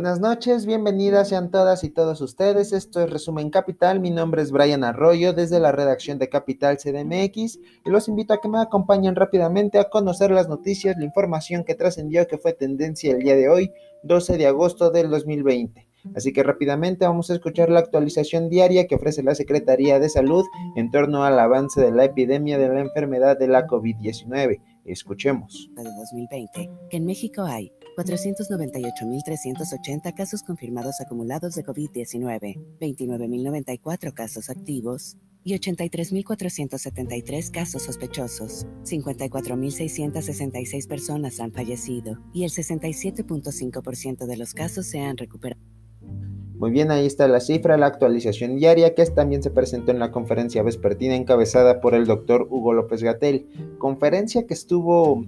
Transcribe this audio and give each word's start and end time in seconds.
Buenas 0.00 0.18
noches, 0.18 0.64
bienvenidas 0.64 1.28
sean 1.28 1.50
todas 1.50 1.84
y 1.84 1.90
todos 1.90 2.22
ustedes. 2.22 2.72
Esto 2.72 3.02
es 3.02 3.10
Resumen 3.10 3.50
Capital. 3.50 4.00
Mi 4.00 4.10
nombre 4.10 4.40
es 4.40 4.50
Brian 4.50 4.82
Arroyo 4.82 5.34
desde 5.34 5.60
la 5.60 5.72
redacción 5.72 6.18
de 6.18 6.30
Capital 6.30 6.78
CDMX 6.78 7.58
y 7.84 7.90
los 7.90 8.08
invito 8.08 8.32
a 8.32 8.40
que 8.40 8.48
me 8.48 8.62
acompañen 8.62 9.14
rápidamente 9.14 9.78
a 9.78 9.90
conocer 9.90 10.30
las 10.30 10.48
noticias, 10.48 10.96
la 10.96 11.04
información 11.04 11.64
que 11.64 11.74
trascendió 11.74 12.26
que 12.26 12.38
fue 12.38 12.54
tendencia 12.54 13.12
el 13.12 13.18
día 13.18 13.36
de 13.36 13.50
hoy, 13.50 13.72
12 14.02 14.38
de 14.38 14.46
agosto 14.46 14.90
del 14.90 15.10
2020. 15.10 15.86
Así 16.16 16.32
que 16.32 16.44
rápidamente 16.44 17.04
vamos 17.04 17.28
a 17.28 17.34
escuchar 17.34 17.68
la 17.68 17.80
actualización 17.80 18.48
diaria 18.48 18.86
que 18.86 18.94
ofrece 18.94 19.22
la 19.22 19.34
Secretaría 19.34 19.98
de 19.98 20.08
Salud 20.08 20.46
en 20.76 20.90
torno 20.90 21.24
al 21.24 21.38
avance 21.38 21.78
de 21.78 21.90
la 21.90 22.06
epidemia 22.06 22.56
de 22.56 22.70
la 22.70 22.80
enfermedad 22.80 23.38
de 23.38 23.48
la 23.48 23.66
COVID-19. 23.66 24.62
Escuchemos. 24.86 25.68
De 25.76 25.84
2020, 25.84 26.70
que 26.88 26.96
en 26.96 27.04
México 27.04 27.42
hay 27.42 27.70
498.380 28.00 30.14
casos 30.14 30.42
confirmados 30.42 31.02
acumulados 31.02 31.54
de 31.54 31.62
COVID-19, 31.64 32.78
29.094 32.80 34.14
casos 34.14 34.48
activos 34.48 35.18
y 35.44 35.52
83.473 35.54 37.50
casos 37.50 37.82
sospechosos. 37.82 38.66
54.666 38.84 40.88
personas 40.88 41.40
han 41.40 41.52
fallecido 41.52 42.18
y 42.32 42.44
el 42.44 42.50
67.5% 42.50 44.24
de 44.26 44.36
los 44.36 44.54
casos 44.54 44.86
se 44.86 45.00
han 45.00 45.18
recuperado. 45.18 45.60
Muy 46.54 46.70
bien, 46.70 46.90
ahí 46.90 47.06
está 47.06 47.26
la 47.26 47.40
cifra, 47.40 47.78
la 47.78 47.86
actualización 47.86 48.56
diaria 48.56 48.94
que 48.94 49.06
también 49.06 49.42
se 49.42 49.50
presentó 49.50 49.92
en 49.92 49.98
la 49.98 50.10
conferencia 50.10 50.62
vespertina 50.62 51.16
encabezada 51.16 51.80
por 51.80 51.94
el 51.94 52.04
doctor 52.06 52.46
Hugo 52.50 52.74
López 52.74 53.02
Gatel. 53.02 53.48
Conferencia 53.78 54.46
que 54.46 54.52
estuvo 54.52 55.24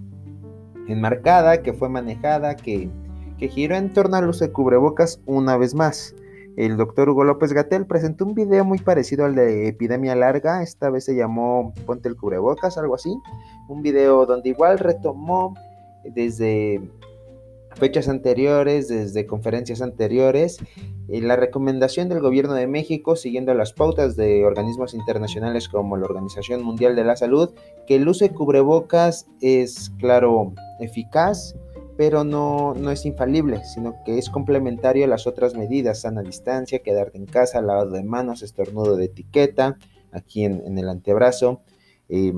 enmarcada, 0.89 1.63
que 1.63 1.73
fue 1.73 1.89
manejada, 1.89 2.57
que, 2.57 2.91
que 3.39 3.49
giró 3.49 3.77
en 3.77 3.93
torno 3.93 4.17
al 4.17 4.29
uso 4.29 4.45
de 4.45 4.53
cubrebocas 4.53 5.21
una 5.27 5.57
vez 5.57 5.75
más. 5.75 6.15
El 6.57 6.77
doctor 6.77 7.09
Hugo 7.09 7.25
López 7.25 7.53
Gatel 7.55 7.87
presentó 7.87 8.27
un 8.27 8.35
video 8.35 8.65
muy 8.65 8.79
parecido 8.79 9.25
al 9.25 9.35
de 9.35 9.69
Epidemia 9.69 10.15
Larga, 10.15 10.63
esta 10.63 10.91
vez 10.91 11.05
se 11.07 11.15
llamó 11.15 11.73
Ponte 11.87 12.09
el 12.09 12.17
cubrebocas, 12.17 12.77
algo 12.77 12.95
así. 12.95 13.17
Un 13.69 13.81
video 13.81 14.27
donde 14.27 14.51
igual 14.51 14.79
retomó 14.79 15.55
desde 16.05 16.81
fechas 17.77 18.09
anteriores, 18.09 18.89
desde 18.89 19.27
conferencias 19.27 19.83
anteriores, 19.83 20.59
la 21.09 21.37
recomendación 21.37 22.09
del 22.09 22.21
gobierno 22.21 22.55
de 22.55 22.67
México, 22.67 23.17
siguiendo 23.17 23.53
las 23.55 23.73
pautas 23.73 24.17
de 24.17 24.45
organismos 24.45 24.95
internacionales 24.95 25.69
como 25.69 25.97
la 25.97 26.07
Organización 26.07 26.63
Mundial 26.63 26.97
de 26.97 27.05
la 27.05 27.17
Salud, 27.17 27.51
que 27.87 27.97
el 27.97 28.09
uso 28.09 28.25
de 28.25 28.33
cubrebocas 28.33 29.27
es, 29.41 29.93
claro, 29.99 30.55
eficaz, 30.81 31.57
pero 31.97 32.25
no, 32.25 32.75
no 32.75 32.91
es 32.91 33.05
infalible, 33.05 33.63
sino 33.65 33.97
que 34.05 34.19
es 34.19 34.31
complementario 34.31 35.05
a 35.05 35.09
las 35.09 35.27
otras 35.27 35.55
medidas, 35.55 36.01
sana 36.01 36.23
distancia, 36.23 36.81
quedarte 36.81 37.19
en 37.19 37.27
casa, 37.27 37.61
lavado 37.61 37.91
de 37.91 38.03
manos, 38.03 38.43
estornudo 38.43 38.97
de 38.97 39.07
etiqueta, 39.07 39.77
aquí 40.11 40.45
en, 40.45 40.79
el 40.79 40.89
antebrazo. 40.89 41.61
Eh, 42.09 42.33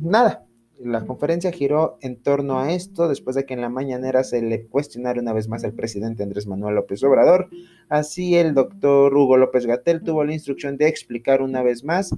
nada, 0.00 0.45
la 0.78 1.04
conferencia 1.06 1.52
giró 1.52 1.98
en 2.00 2.16
torno 2.16 2.58
a 2.58 2.72
esto 2.72 3.08
después 3.08 3.36
de 3.36 3.46
que 3.46 3.54
en 3.54 3.60
la 3.60 3.68
mañanera 3.68 4.24
se 4.24 4.42
le 4.42 4.66
cuestionara 4.66 5.20
una 5.20 5.32
vez 5.32 5.48
más 5.48 5.64
al 5.64 5.72
presidente 5.72 6.22
Andrés 6.22 6.46
Manuel 6.46 6.74
López 6.74 7.02
Obrador. 7.02 7.48
Así 7.88 8.36
el 8.36 8.54
doctor 8.54 9.14
Hugo 9.14 9.36
López 9.36 9.66
Gatel 9.66 10.02
tuvo 10.02 10.24
la 10.24 10.34
instrucción 10.34 10.76
de 10.76 10.88
explicar 10.88 11.42
una 11.42 11.62
vez 11.62 11.84
más 11.84 12.14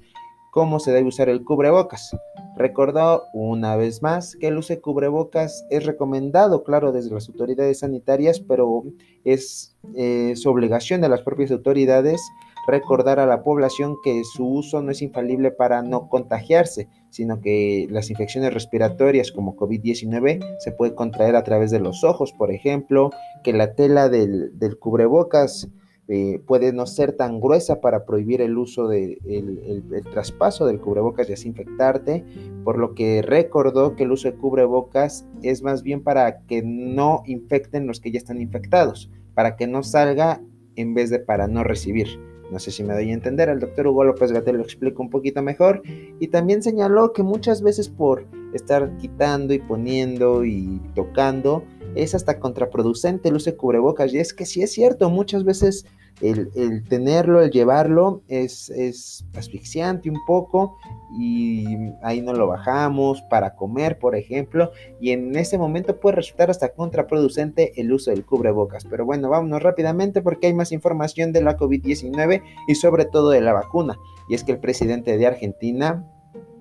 cómo 0.51 0.81
se 0.81 0.93
debe 0.93 1.09
usar 1.09 1.29
el 1.29 1.45
cubrebocas. 1.45 2.17
Recordó 2.57 3.25
una 3.33 3.77
vez 3.77 4.03
más 4.03 4.35
que 4.35 4.49
el 4.49 4.59
uso 4.59 4.75
de 4.75 4.81
cubrebocas 4.81 5.65
es 5.71 5.87
recomendado, 5.87 6.65
claro, 6.65 6.91
desde 6.91 7.15
las 7.15 7.29
autoridades 7.29 7.81
sanitarias, 7.81 8.41
pero 8.41 8.85
es 9.25 9.77
eh, 9.95 10.33
su 10.35 10.51
obligación 10.51 11.01
de 11.01 11.09
las 11.09 11.23
propias 11.23 11.53
autoridades 11.53 12.21
recordar 12.69 13.19
a 13.19 13.27
la 13.27 13.43
población 13.43 13.97
que 14.05 14.23
su 14.25 14.47
uso 14.47 14.83
no 14.83 14.93
es 14.93 15.03
infalible 15.03 15.51
para 15.51 15.83
no 15.83 16.09
contagiarse, 16.09 16.89
sino 17.11 17.41
que 17.41 17.89
las 17.91 18.11
infecciones 18.11 18.53
respiratorias 18.55 19.33
como 19.33 19.57
COVID-19 19.57 20.59
se 20.59 20.73
puede 20.73 20.95
contraer 20.95 21.35
a 21.35 21.43
través 21.43 21.71
de 21.71 21.81
los 21.81 22.05
ojos, 22.05 22.33
por 22.33 22.53
ejemplo, 22.53 23.11
que 23.43 23.53
la 23.53 23.75
tela 23.75 24.09
del, 24.09 24.53
cubrebocas 24.79 25.69
eh, 26.09 26.41
puede 26.47 26.73
no 26.73 26.87
ser 26.87 27.13
tan 27.13 27.41
gruesa 27.41 27.81
para 27.81 28.05
prohibir 28.05 28.41
el 28.41 28.57
uso 28.57 28.89
del 28.89 29.19
de 29.25 29.83
el, 29.91 30.05
traspaso 30.05 30.67
del 30.67 30.81
cubrebocas 30.81 31.29
y 31.29 31.35
así 31.35 31.49
infectarte, 31.49 32.25
por 32.65 32.79
lo 32.79 32.95
que 32.95 33.23
recordó 33.23 33.97
que 33.97 34.05
el 34.05 34.13
uso 34.13 34.31
de 34.31 34.37
cubrebocas 34.37 35.27
es 35.43 35.63
más 35.63 35.83
bien 35.83 36.03
para 36.03 36.41
que 36.47 36.63
no 36.63 37.23
infecten 37.27 37.87
los 37.87 38.01
que 38.01 38.11
ya 38.11 38.19
están 38.19 38.41
infectados, 38.41 39.11
para 39.35 39.57
que 39.57 39.67
no 39.67 39.83
salga 39.83 40.41
en 40.77 40.95
vez 40.95 41.11
de 41.11 41.19
para 41.19 41.49
no 41.49 41.65
recibir. 41.65 42.28
No 42.51 42.59
sé 42.59 42.71
si 42.71 42.83
me 42.83 42.95
doy 42.95 43.11
a 43.11 43.15
entender, 43.15 43.49
el 43.49 43.61
doctor 43.61 43.87
Hugo 43.87 44.05
López 44.05 44.33
Gatel 44.33 44.57
lo 44.57 44.63
explica 44.63 45.03
un 45.03 45.11
poquito 45.11 45.43
mejor 45.43 45.83
y 46.19 46.29
también 46.29 46.63
señaló 46.63 47.13
que 47.13 47.23
muchas 47.23 47.63
veces 47.63 47.89
por 47.89 48.25
estar 48.55 48.97
quitando 48.97 49.53
y 49.53 49.59
poniendo 49.59 50.45
y 50.45 50.81
tocando 50.95 51.65
es 51.95 52.15
hasta 52.15 52.39
contraproducente 52.39 53.29
el 53.29 53.37
uso 53.37 53.51
de 53.51 53.57
cubrebocas 53.57 54.13
y 54.13 54.19
es 54.19 54.35
que 54.35 54.47
sí 54.47 54.63
es 54.63 54.73
cierto, 54.73 55.11
muchas 55.11 55.45
veces 55.45 55.85
el, 56.21 56.85
tenerlo, 56.89 57.43
el 57.43 57.51
llevarlo 57.51 58.23
es, 58.29 58.71
es, 58.71 59.25
asfixiante 59.37 60.11
un 60.11 60.19
poco 60.27 60.77
y 61.19 61.65
ahí 62.03 62.21
no 62.21 62.33
lo 62.33 62.47
bajamos 62.47 63.23
para 63.31 63.55
comer, 63.55 63.99
por 63.99 64.17
ejemplo, 64.17 64.73
y 65.01 65.13
en 65.13 65.37
ese 65.37 65.59
momento 65.59 66.01
puede 66.01 66.17
resultar 66.17 66.51
hasta 66.51 66.75
contraproducente 66.75 67.81
el 67.81 67.93
uso 67.93 68.11
del 68.11 68.27
cubrebocas. 68.27 68.85
Pero 68.85 69.05
bueno, 69.05 69.29
vámonos 69.29 69.63
rápidamente 69.63 70.21
porque 70.21 70.49
hay 70.49 70.55
más 70.55 70.73
información 70.73 71.33
de 71.33 71.43
la 71.43 71.57
COVID-19 71.57 72.43
y 72.67 72.75
sobre 72.75 73.05
todo 73.05 73.31
de 73.31 73.41
la 73.41 73.53
vacuna. 73.53 73.99
Y 74.29 74.35
es 74.35 74.45
que 74.45 74.53
el 74.53 74.59
presidente 74.59 75.17
de 75.17 75.27
Argentina, 75.27 76.05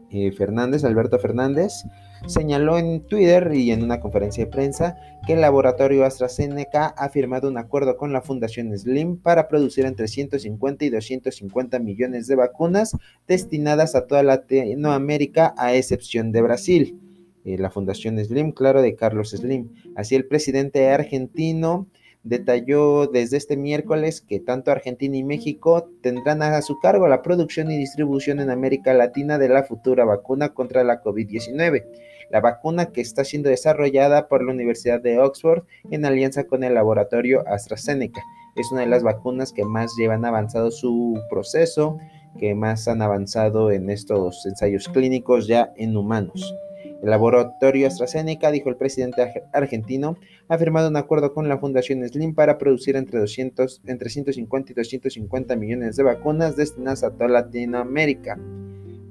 eh, 0.09 0.31
Fernández, 0.31 0.83
Alberto 0.83 1.19
Fernández, 1.19 1.83
señaló 2.25 2.77
en 2.77 3.01
Twitter 3.01 3.51
y 3.53 3.71
en 3.71 3.83
una 3.83 3.99
conferencia 3.99 4.45
de 4.45 4.51
prensa 4.51 4.97
que 5.25 5.33
el 5.33 5.41
laboratorio 5.41 6.05
AstraZeneca 6.05 6.87
ha 6.87 7.09
firmado 7.09 7.47
un 7.49 7.57
acuerdo 7.57 7.97
con 7.97 8.13
la 8.13 8.21
Fundación 8.21 8.77
Slim 8.77 9.17
para 9.17 9.47
producir 9.47 9.85
entre 9.85 10.07
150 10.07 10.85
y 10.85 10.89
250 10.89 11.79
millones 11.79 12.27
de 12.27 12.35
vacunas 12.35 12.95
destinadas 13.27 13.95
a 13.95 14.07
toda 14.07 14.23
Latinoamérica 14.23 15.53
a 15.57 15.75
excepción 15.75 16.31
de 16.31 16.41
Brasil. 16.41 16.99
Eh, 17.43 17.57
la 17.57 17.69
Fundación 17.69 18.17
Slim, 18.23 18.51
claro, 18.51 18.81
de 18.81 18.95
Carlos 18.95 19.31
Slim. 19.31 19.69
Así 19.95 20.15
el 20.15 20.25
presidente 20.25 20.89
argentino 20.89 21.87
detalló 22.23 23.07
desde 23.07 23.37
este 23.37 23.57
miércoles 23.57 24.21
que 24.21 24.39
tanto 24.39 24.71
Argentina 24.71 25.15
y 25.15 25.23
México 25.23 25.89
tendrán 26.01 26.41
a 26.41 26.61
su 26.61 26.79
cargo 26.79 27.07
la 27.07 27.21
producción 27.21 27.71
y 27.71 27.77
distribución 27.77 28.39
en 28.39 28.49
América 28.49 28.93
Latina 28.93 29.37
de 29.37 29.49
la 29.49 29.63
futura 29.63 30.05
vacuna 30.05 30.53
contra 30.53 30.83
la 30.83 31.01
COVID-19. 31.01 31.85
La 32.29 32.41
vacuna 32.41 32.87
que 32.87 33.01
está 33.01 33.23
siendo 33.23 33.49
desarrollada 33.49 34.27
por 34.27 34.43
la 34.43 34.51
Universidad 34.51 35.01
de 35.01 35.19
Oxford 35.19 35.63
en 35.91 36.05
alianza 36.05 36.45
con 36.45 36.63
el 36.63 36.73
laboratorio 36.73 37.47
AstraZeneca. 37.47 38.21
Es 38.57 38.71
una 38.71 38.81
de 38.81 38.87
las 38.87 39.03
vacunas 39.03 39.53
que 39.53 39.63
más 39.63 39.93
llevan 39.97 40.25
avanzado 40.25 40.71
su 40.71 41.21
proceso, 41.29 41.97
que 42.37 42.55
más 42.55 42.87
han 42.87 43.01
avanzado 43.01 43.71
en 43.71 43.89
estos 43.89 44.45
ensayos 44.45 44.89
clínicos 44.89 45.47
ya 45.47 45.71
en 45.77 45.95
humanos. 45.95 46.53
El 47.01 47.11
laboratorio 47.11 47.87
AstraZeneca, 47.87 48.49
dijo 48.49 48.69
el 48.69 48.75
presidente 48.75 49.45
argentino, 49.53 50.17
ha 50.47 50.57
firmado 50.57 50.89
un 50.89 50.97
acuerdo 50.97 51.33
con 51.33 51.47
la 51.47 51.59
Fundación 51.59 52.07
Slim 52.07 52.33
para 52.33 52.57
producir 52.57 52.95
entre, 52.95 53.19
200, 53.19 53.83
entre 53.85 54.09
150 54.09 54.71
y 54.71 54.75
250 54.75 55.55
millones 55.55 55.95
de 55.95 56.03
vacunas 56.03 56.55
destinadas 56.55 57.03
a 57.03 57.11
toda 57.11 57.27
Latinoamérica. 57.27 58.39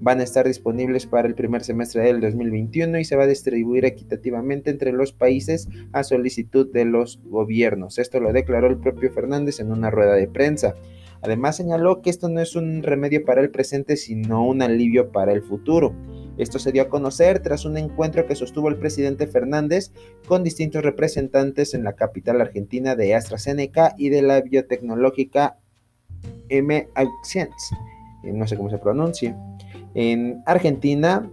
Van 0.00 0.20
a 0.20 0.24
estar 0.24 0.46
disponibles 0.46 1.06
para 1.06 1.28
el 1.28 1.34
primer 1.34 1.62
semestre 1.62 2.02
del 2.02 2.20
2021 2.20 2.98
y 2.98 3.04
se 3.04 3.16
va 3.16 3.22
a 3.22 3.28
distribuir 3.28 3.84
equitativamente 3.84 4.70
entre 4.70 4.92
los 4.92 5.12
países 5.12 5.68
a 5.92 6.02
solicitud 6.02 6.70
de 6.70 6.84
los 6.84 7.20
gobiernos. 7.24 7.98
Esto 7.98 8.20
lo 8.20 8.32
declaró 8.32 8.66
el 8.66 8.78
propio 8.78 9.12
Fernández 9.12 9.60
en 9.60 9.72
una 9.72 9.90
rueda 9.90 10.14
de 10.14 10.28
prensa. 10.28 10.74
Además 11.22 11.56
señaló 11.56 12.02
que 12.02 12.10
esto 12.10 12.28
no 12.28 12.40
es 12.40 12.56
un 12.56 12.82
remedio 12.82 13.24
para 13.24 13.40
el 13.40 13.50
presente, 13.50 13.96
sino 13.96 14.46
un 14.46 14.60
alivio 14.60 15.10
para 15.12 15.32
el 15.32 15.42
futuro. 15.42 15.94
Esto 16.38 16.58
se 16.58 16.72
dio 16.72 16.82
a 16.82 16.88
conocer 16.88 17.40
tras 17.40 17.64
un 17.64 17.76
encuentro 17.76 18.26
que 18.26 18.34
sostuvo 18.34 18.68
el 18.68 18.76
presidente 18.76 19.26
Fernández 19.26 19.92
con 20.26 20.44
distintos 20.44 20.82
representantes 20.82 21.74
en 21.74 21.84
la 21.84 21.94
capital 21.94 22.40
argentina 22.40 22.94
de 22.94 23.14
AstraZeneca 23.14 23.94
y 23.96 24.10
de 24.10 24.22
la 24.22 24.40
biotecnológica 24.40 25.58
M. 26.48 26.88
Eh, 28.26 28.32
no 28.32 28.46
sé 28.46 28.56
cómo 28.56 28.70
se 28.70 28.78
pronuncia. 28.78 29.36
En 29.94 30.42
Argentina, 30.46 31.30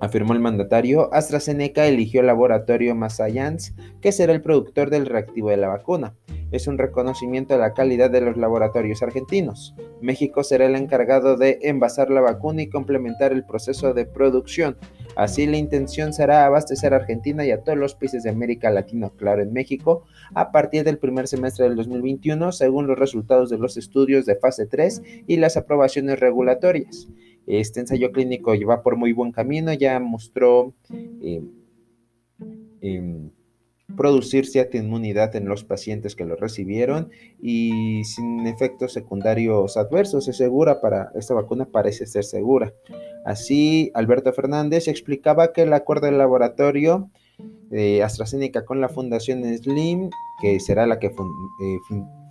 afirmó 0.00 0.32
el 0.32 0.40
mandatario, 0.40 1.12
AstraZeneca 1.12 1.86
eligió 1.86 2.20
el 2.20 2.26
laboratorio 2.26 2.94
Massayans, 2.94 3.74
que 4.00 4.12
será 4.12 4.32
el 4.32 4.42
productor 4.42 4.90
del 4.90 5.06
reactivo 5.06 5.50
de 5.50 5.58
la 5.58 5.68
vacuna 5.68 6.14
es 6.52 6.66
un 6.66 6.78
reconocimiento 6.78 7.54
de 7.54 7.60
la 7.60 7.74
calidad 7.74 8.10
de 8.10 8.20
los 8.20 8.36
laboratorios 8.36 9.02
argentinos. 9.02 9.74
México 10.00 10.42
será 10.42 10.66
el 10.66 10.74
encargado 10.74 11.36
de 11.36 11.58
envasar 11.62 12.10
la 12.10 12.20
vacuna 12.20 12.62
y 12.62 12.68
complementar 12.68 13.32
el 13.32 13.44
proceso 13.44 13.94
de 13.94 14.04
producción. 14.04 14.76
Así 15.16 15.46
la 15.46 15.58
intención 15.58 16.12
será 16.12 16.46
abastecer 16.46 16.92
a 16.92 16.96
Argentina 16.96 17.44
y 17.44 17.50
a 17.50 17.62
todos 17.62 17.78
los 17.78 17.94
países 17.94 18.22
de 18.22 18.30
América 18.30 18.70
Latina, 18.70 19.10
claro, 19.16 19.42
en 19.42 19.52
México, 19.52 20.04
a 20.34 20.50
partir 20.50 20.84
del 20.84 20.98
primer 20.98 21.28
semestre 21.28 21.66
del 21.66 21.76
2021, 21.76 22.52
según 22.52 22.86
los 22.86 22.98
resultados 22.98 23.50
de 23.50 23.58
los 23.58 23.76
estudios 23.76 24.26
de 24.26 24.36
fase 24.36 24.66
3 24.66 25.02
y 25.26 25.36
las 25.36 25.56
aprobaciones 25.56 26.18
regulatorias. 26.18 27.08
Este 27.46 27.80
ensayo 27.80 28.12
clínico 28.12 28.54
lleva 28.54 28.82
por 28.82 28.96
muy 28.96 29.12
buen 29.12 29.32
camino, 29.32 29.72
ya 29.72 29.98
mostró 29.98 30.74
eh, 31.22 31.42
em, 32.80 33.30
producir 33.96 34.46
cierta 34.46 34.78
inmunidad 34.78 35.34
en 35.36 35.48
los 35.48 35.64
pacientes 35.64 36.14
que 36.14 36.24
lo 36.24 36.36
recibieron 36.36 37.10
y 37.42 38.04
sin 38.04 38.46
efectos 38.46 38.92
secundarios 38.92 39.76
adversos. 39.76 40.28
Es 40.28 40.36
segura 40.36 40.80
para 40.80 41.10
esta 41.14 41.34
vacuna, 41.34 41.66
parece 41.66 42.06
ser 42.06 42.24
segura. 42.24 42.72
Así, 43.24 43.90
Alberto 43.94 44.32
Fernández 44.32 44.88
explicaba 44.88 45.52
que 45.52 45.62
el 45.62 45.72
acuerdo 45.72 46.06
del 46.06 46.18
laboratorio 46.18 47.10
de 47.70 48.02
AstraZeneca 48.02 48.64
con 48.64 48.80
la 48.80 48.88
Fundación 48.88 49.44
Slim, 49.56 50.10
que 50.40 50.58
será 50.60 50.86
la 50.86 50.98
que 50.98 51.08
eh, 51.08 51.78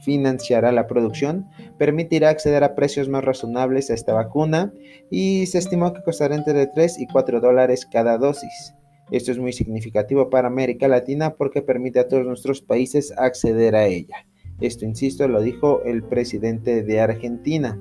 financiará 0.03 0.71
la 0.71 0.87
producción, 0.87 1.47
permitirá 1.79 2.29
acceder 2.29 2.63
a 2.63 2.75
precios 2.75 3.09
más 3.09 3.23
razonables 3.23 3.89
a 3.89 3.95
esta 3.95 4.13
vacuna 4.13 4.71
y 5.09 5.47
se 5.47 5.57
estimó 5.57 5.93
que 5.93 6.03
costará 6.03 6.35
entre 6.35 6.67
3 6.67 6.99
y 6.99 7.07
4 7.07 7.39
dólares 7.39 7.87
cada 7.91 8.19
dosis. 8.19 8.75
Esto 9.09 9.31
es 9.31 9.39
muy 9.39 9.53
significativo 9.53 10.29
para 10.29 10.49
América 10.49 10.87
Latina 10.87 11.33
porque 11.35 11.63
permite 11.63 11.99
a 11.99 12.07
todos 12.07 12.25
nuestros 12.25 12.61
países 12.61 13.11
acceder 13.17 13.75
a 13.75 13.87
ella. 13.87 14.27
Esto, 14.59 14.85
insisto, 14.85 15.27
lo 15.27 15.41
dijo 15.41 15.81
el 15.83 16.03
presidente 16.03 16.83
de 16.83 16.99
Argentina. 16.99 17.79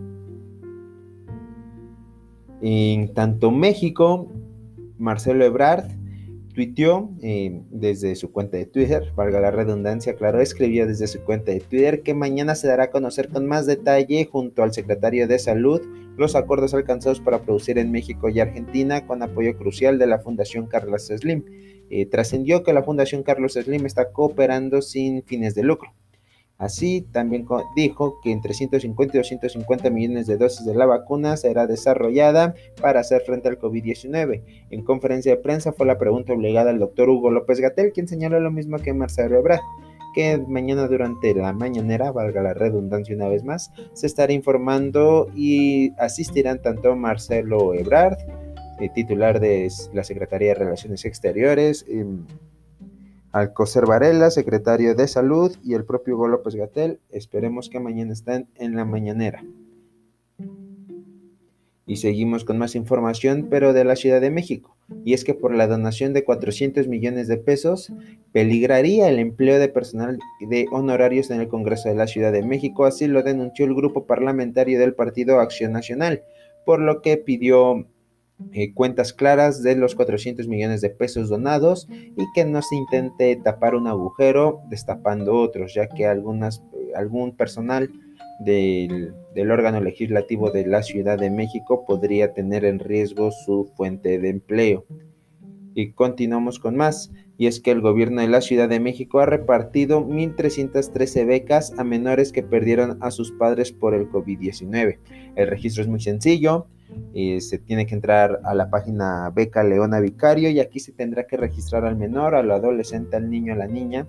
En 2.62 3.12
tanto 3.14 3.50
México, 3.50 4.28
Marcelo 4.96 5.44
Ebrard 5.44 5.97
tuiteó 6.54 7.10
eh, 7.22 7.62
desde 7.70 8.14
su 8.16 8.32
cuenta 8.32 8.56
de 8.56 8.66
Twitter, 8.66 9.12
valga 9.14 9.40
la 9.40 9.50
redundancia, 9.50 10.14
claro, 10.16 10.40
escribió 10.40 10.86
desde 10.86 11.06
su 11.06 11.20
cuenta 11.20 11.52
de 11.52 11.60
Twitter 11.60 12.02
que 12.02 12.14
mañana 12.14 12.54
se 12.54 12.68
dará 12.68 12.84
a 12.84 12.90
conocer 12.90 13.28
con 13.28 13.46
más 13.46 13.66
detalle 13.66 14.28
junto 14.30 14.62
al 14.62 14.72
secretario 14.72 15.28
de 15.28 15.38
Salud 15.38 15.80
los 16.16 16.34
acuerdos 16.34 16.74
alcanzados 16.74 17.20
para 17.20 17.42
producir 17.42 17.78
en 17.78 17.92
México 17.92 18.28
y 18.28 18.40
Argentina 18.40 19.06
con 19.06 19.22
apoyo 19.22 19.56
crucial 19.56 19.98
de 19.98 20.08
la 20.08 20.18
Fundación 20.18 20.66
Carlos 20.66 21.06
Slim. 21.06 21.44
Eh, 21.90 22.06
trascendió 22.06 22.64
que 22.64 22.72
la 22.72 22.82
Fundación 22.82 23.22
Carlos 23.22 23.52
Slim 23.54 23.86
está 23.86 24.10
cooperando 24.10 24.82
sin 24.82 25.22
fines 25.22 25.54
de 25.54 25.62
lucro. 25.62 25.92
Así, 26.58 27.02
también 27.12 27.46
dijo 27.76 28.18
que 28.20 28.32
entre 28.32 28.52
150 28.52 29.16
y 29.16 29.20
250 29.20 29.90
millones 29.90 30.26
de 30.26 30.36
dosis 30.36 30.66
de 30.66 30.74
la 30.74 30.86
vacuna 30.86 31.36
será 31.36 31.68
desarrollada 31.68 32.54
para 32.80 32.98
hacer 32.98 33.22
frente 33.22 33.48
al 33.48 33.60
COVID-19. 33.60 34.42
En 34.70 34.82
conferencia 34.82 35.36
de 35.36 35.40
prensa 35.40 35.72
fue 35.72 35.86
la 35.86 35.98
pregunta 35.98 36.32
obligada 36.32 36.70
al 36.70 36.80
doctor 36.80 37.10
Hugo 37.10 37.30
López 37.30 37.60
Gatel, 37.60 37.92
quien 37.92 38.08
señaló 38.08 38.40
lo 38.40 38.50
mismo 38.50 38.78
que 38.78 38.92
Marcelo 38.92 39.38
Ebrard 39.38 39.60
que 40.14 40.38
mañana 40.48 40.88
durante 40.88 41.34
la 41.34 41.52
mañanera, 41.52 42.10
valga 42.10 42.42
la 42.42 42.54
redundancia 42.54 43.14
una 43.14 43.28
vez 43.28 43.44
más, 43.44 43.70
se 43.92 44.06
estará 44.06 44.32
informando 44.32 45.28
y 45.36 45.92
asistirán 45.98 46.60
tanto 46.60 46.96
Marcelo 46.96 47.74
Ebrard, 47.74 48.18
eh, 48.80 48.88
titular 48.94 49.38
de 49.38 49.68
la 49.92 50.04
Secretaría 50.04 50.48
de 50.48 50.54
Relaciones 50.54 51.04
Exteriores, 51.04 51.84
em, 51.88 52.24
Alcocer 53.32 53.84
Varela, 53.84 54.30
secretario 54.30 54.94
de 54.94 55.06
Salud, 55.06 55.54
y 55.62 55.74
el 55.74 55.84
propio 55.84 56.14
Hugo 56.14 56.28
López 56.28 56.54
Gatel. 56.54 56.98
Esperemos 57.10 57.68
que 57.68 57.78
mañana 57.78 58.12
estén 58.12 58.48
en 58.54 58.74
la 58.74 58.86
mañanera. 58.86 59.44
Y 61.86 61.96
seguimos 61.96 62.44
con 62.44 62.58
más 62.58 62.74
información, 62.74 63.48
pero 63.50 63.72
de 63.72 63.84
la 63.84 63.96
Ciudad 63.96 64.20
de 64.20 64.30
México. 64.30 64.76
Y 65.04 65.12
es 65.12 65.24
que 65.24 65.34
por 65.34 65.54
la 65.54 65.66
donación 65.66 66.14
de 66.14 66.24
400 66.24 66.88
millones 66.88 67.28
de 67.28 67.36
pesos, 67.36 67.92
peligraría 68.32 69.08
el 69.08 69.18
empleo 69.18 69.58
de 69.58 69.68
personal 69.68 70.18
de 70.48 70.66
honorarios 70.70 71.30
en 71.30 71.40
el 71.40 71.48
Congreso 71.48 71.90
de 71.90 71.96
la 71.96 72.06
Ciudad 72.06 72.32
de 72.32 72.42
México. 72.42 72.86
Así 72.86 73.06
lo 73.08 73.22
denunció 73.22 73.66
el 73.66 73.74
grupo 73.74 74.06
parlamentario 74.06 74.78
del 74.78 74.94
Partido 74.94 75.40
Acción 75.40 75.72
Nacional, 75.72 76.22
por 76.64 76.80
lo 76.80 77.02
que 77.02 77.18
pidió 77.18 77.86
eh, 78.52 78.72
cuentas 78.72 79.12
claras 79.12 79.62
de 79.62 79.74
los 79.74 79.94
400 79.94 80.46
millones 80.46 80.80
de 80.80 80.90
pesos 80.90 81.28
donados 81.28 81.88
y 81.90 82.24
que 82.34 82.44
no 82.44 82.62
se 82.62 82.76
intente 82.76 83.34
tapar 83.36 83.74
un 83.74 83.88
agujero 83.88 84.60
destapando 84.70 85.34
otros, 85.34 85.74
ya 85.74 85.88
que 85.88 86.06
algunas, 86.06 86.62
algún 86.94 87.36
personal 87.36 87.90
del, 88.40 89.12
del, 89.34 89.50
órgano 89.50 89.80
legislativo 89.80 90.52
de 90.52 90.66
la 90.66 90.84
Ciudad 90.84 91.18
de 91.18 91.30
México 91.30 91.84
podría 91.84 92.32
tener 92.32 92.64
en 92.64 92.78
riesgo 92.78 93.30
su 93.32 93.72
fuente 93.76 94.20
de 94.20 94.28
empleo. 94.28 94.84
Y 95.74 95.92
continuamos 95.92 96.58
con 96.58 96.76
más, 96.76 97.12
y 97.38 97.46
es 97.46 97.60
que 97.60 97.70
el 97.70 97.80
gobierno 97.80 98.20
de 98.20 98.28
la 98.28 98.40
Ciudad 98.40 98.68
de 98.68 98.80
México 98.80 99.20
ha 99.20 99.26
repartido 99.26 100.04
1.313 100.04 101.26
becas 101.26 101.72
a 101.78 101.84
menores 101.84 102.32
que 102.32 102.42
perdieron 102.42 102.98
a 103.00 103.10
sus 103.10 103.32
padres 103.32 103.72
por 103.72 103.94
el 103.94 104.08
COVID-19. 104.08 104.98
El 105.36 105.46
registro 105.46 105.82
es 105.82 105.88
muy 105.88 106.00
sencillo, 106.00 106.66
eh, 107.14 107.40
se 107.40 107.58
tiene 107.58 107.86
que 107.86 107.94
entrar 107.94 108.40
a 108.44 108.54
la 108.54 108.70
página 108.70 109.30
Beca 109.30 109.64
Leona 109.64 110.00
Vicario 110.00 110.50
y 110.50 110.60
aquí 110.60 110.80
se 110.80 110.92
tendrá 110.92 111.26
que 111.26 111.36
registrar 111.36 111.84
al 111.84 111.96
menor, 111.96 112.34
al 112.34 112.50
adolescente, 112.50 113.16
al 113.16 113.30
niño, 113.30 113.52
a 113.52 113.56
la 113.56 113.66
niña 113.66 114.06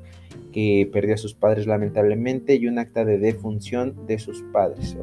que 0.51 0.89
perdió 0.91 1.13
a 1.15 1.17
sus 1.17 1.33
padres 1.33 1.67
lamentablemente 1.67 2.55
y 2.55 2.67
un 2.67 2.79
acta 2.79 3.05
de 3.05 3.17
defunción 3.17 4.07
de 4.07 4.19
sus 4.19 4.41
padres. 4.51 4.97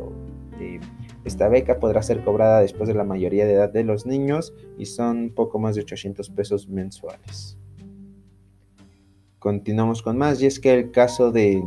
esta 1.24 1.48
beca 1.48 1.78
podrá 1.78 2.02
ser 2.02 2.24
cobrada 2.24 2.60
después 2.60 2.88
de 2.88 2.94
la 2.94 3.04
mayoría 3.04 3.46
de 3.46 3.54
edad 3.54 3.72
de 3.72 3.84
los 3.84 4.06
niños 4.06 4.54
y 4.78 4.86
son 4.86 5.30
poco 5.30 5.58
más 5.58 5.74
de 5.74 5.82
800 5.82 6.30
pesos 6.30 6.68
mensuales. 6.68 7.58
Continuamos 9.38 10.02
con 10.02 10.16
más 10.16 10.40
y 10.42 10.46
es 10.46 10.58
que 10.58 10.74
el 10.74 10.90
caso 10.90 11.30
de 11.30 11.62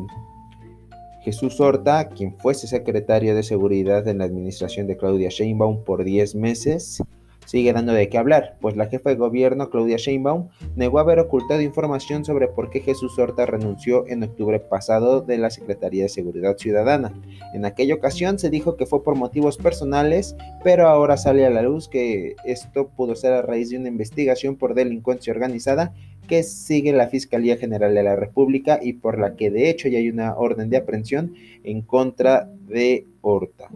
Jesús 1.30 1.62
Horta, 1.62 2.10
quien 2.10 2.36
fuese 2.40 2.66
secretario 2.66 3.36
de 3.36 3.44
Seguridad 3.44 4.08
en 4.08 4.18
la 4.18 4.24
administración 4.24 4.88
de 4.88 4.98
Claudia 4.98 5.30
Sheinbaum 5.30 5.84
por 5.84 6.04
10 6.04 6.34
meses, 6.34 7.04
sigue 7.46 7.72
dando 7.72 7.94
de 7.94 8.10
qué 8.10 8.18
hablar, 8.18 8.58
pues 8.60 8.76
la 8.76 8.88
jefa 8.88 9.12
de 9.12 9.16
gobierno, 9.16 9.70
Claudia 9.70 9.98
Sheinbaum, 9.98 10.50
negó 10.76 10.98
haber 10.98 11.20
ocultado 11.20 11.62
información 11.62 12.26
sobre 12.26 12.48
por 12.48 12.72
qué 12.72 12.80
Jesús 12.80 13.20
Horta 13.20 13.46
renunció 13.46 14.08
en 14.08 14.24
octubre 14.24 14.60
pasado 14.60 15.22
de 15.22 15.38
la 15.38 15.52
Secretaría 15.52 16.02
de 16.02 16.10
Seguridad 16.10 16.58
Ciudadana. 16.58 17.14
En 17.54 17.64
aquella 17.64 17.94
ocasión 17.94 18.40
se 18.40 18.50
dijo 18.50 18.76
que 18.76 18.88
fue 18.88 19.04
por 19.04 19.16
motivos 19.16 19.58
personales, 19.58 20.36
pero 20.64 20.88
ahora 20.88 21.16
sale 21.16 21.46
a 21.46 21.52
la 21.52 21.62
luz 21.62 21.90
que 21.90 22.36
esto 22.44 22.88
pudo 22.88 23.16
ser 23.16 23.34
a 23.34 23.44
raíz 23.44 23.70
de 23.70 23.78
una 23.78 23.90
investigación 23.90 24.56
por 24.56 24.74
delincuencia 24.74 25.32
organizada 25.32 25.94
que 26.30 26.44
sigue 26.44 26.94
la 26.94 27.08
Fiscalía 27.08 27.58
General 27.58 27.94
de 27.94 28.04
la 28.04 28.16
República 28.16 28.80
y 28.82 28.94
por 28.94 29.20
la 29.20 29.36
que 29.36 29.50
de 29.50 29.70
hecho 29.70 29.90
ya 29.90 29.98
hay 29.98 30.10
una 30.10 30.38
orden 30.38 30.70
de 30.70 30.78
aprehensión 30.78 31.34
en 31.64 31.82
contra 31.82 32.50
de 32.68 33.06
Horta. 33.22 33.70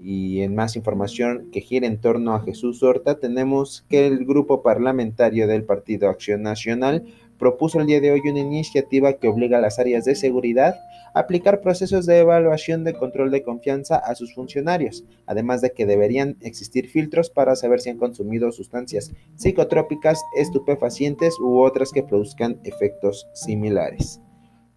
Y 0.00 0.42
en 0.42 0.54
más 0.54 0.76
información 0.76 1.48
que 1.50 1.60
gira 1.60 1.88
en 1.88 2.00
torno 2.00 2.34
a 2.34 2.40
Jesús 2.40 2.84
Horta, 2.84 3.18
tenemos 3.18 3.84
que 3.90 4.06
el 4.06 4.24
grupo 4.24 4.62
parlamentario 4.62 5.48
del 5.48 5.64
Partido 5.64 6.08
Acción 6.08 6.42
Nacional 6.42 7.04
propuso 7.38 7.80
el 7.80 7.86
día 7.86 8.00
de 8.00 8.10
hoy 8.10 8.20
una 8.24 8.40
iniciativa 8.40 9.14
que 9.14 9.28
obliga 9.28 9.58
a 9.58 9.60
las 9.60 9.78
áreas 9.78 10.04
de 10.04 10.14
seguridad 10.14 10.76
a 11.14 11.20
aplicar 11.20 11.60
procesos 11.60 12.06
de 12.06 12.18
evaluación 12.18 12.84
de 12.84 12.94
control 12.94 13.30
de 13.30 13.42
confianza 13.42 13.96
a 13.96 14.14
sus 14.14 14.34
funcionarios, 14.34 15.04
además 15.26 15.60
de 15.60 15.72
que 15.72 15.86
deberían 15.86 16.36
existir 16.40 16.88
filtros 16.88 17.30
para 17.30 17.56
saber 17.56 17.80
si 17.80 17.90
han 17.90 17.98
consumido 17.98 18.52
sustancias 18.52 19.12
psicotrópicas, 19.36 20.22
estupefacientes 20.36 21.38
u 21.40 21.60
otras 21.60 21.92
que 21.92 22.02
produzcan 22.02 22.60
efectos 22.64 23.26
similares. 23.34 24.20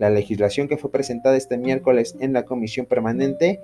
La 0.02 0.10
legislación 0.10 0.68
que 0.68 0.78
fue 0.78 0.90
presentada 0.90 1.38
este 1.38 1.60
miércoles 1.60 2.16
en 2.20 2.34
la 2.34 2.44
Comisión 2.44 2.88
Permanente 2.88 3.60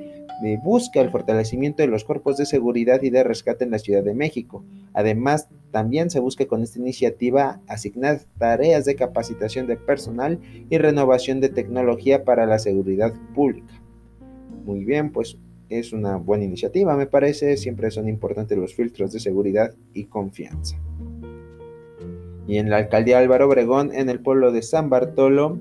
busca 0.64 1.02
el 1.02 1.10
fortalecimiento 1.10 1.82
de 1.82 1.88
los 1.88 2.04
cuerpos 2.04 2.38
de 2.38 2.46
seguridad 2.46 3.02
y 3.02 3.10
de 3.10 3.24
rescate 3.24 3.64
en 3.64 3.72
la 3.72 3.80
Ciudad 3.80 4.04
de 4.04 4.14
México. 4.14 4.64
Además, 4.94 5.50
también 5.72 6.12
se 6.12 6.20
busca 6.20 6.46
con 6.46 6.62
esta 6.62 6.78
iniciativa 6.78 7.60
asignar 7.66 8.20
tareas 8.38 8.86
de 8.86 8.96
capacitación 8.96 9.66
de 9.66 9.78
personal 9.78 10.40
y 10.70 10.78
renovación 10.78 11.42
de 11.42 11.50
tecnología 11.50 12.24
para 12.24 12.46
la 12.46 12.60
seguridad 12.60 13.16
pública. 13.34 13.74
Muy 14.64 14.86
bien, 14.86 15.12
pues 15.12 15.40
es 15.70 15.92
una 15.92 16.18
buena 16.18 16.44
iniciativa, 16.44 16.96
me 16.96 17.08
parece. 17.08 17.58
Siempre 17.58 17.90
son 17.90 18.08
importantes 18.08 18.56
los 18.60 18.76
filtros 18.76 19.12
de 19.12 19.20
seguridad 19.20 19.74
y 19.92 20.04
confianza. 20.04 20.78
Y 22.48 22.58
en 22.58 22.70
la 22.70 22.78
alcaldía 22.78 23.18
Álvaro 23.18 23.48
Obregón, 23.48 23.92
en 23.92 24.12
el 24.12 24.20
pueblo 24.20 24.52
de 24.52 24.62
San 24.62 24.92
Bartolo, 24.92 25.60